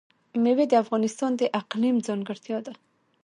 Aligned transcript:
مېوې 0.41 0.65
د 0.69 0.73
افغانستان 0.83 1.31
د 1.37 1.41
اقلیم 1.61 1.95
ځانګړتیا 2.07 2.57
ده. 2.65 2.73